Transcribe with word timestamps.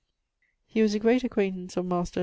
He 0.65 0.81
was 0.81 0.95
a 0.95 0.99
great 0.99 1.23
acquaintance 1.23 1.77
of 1.77 1.85
Master 1.85 2.19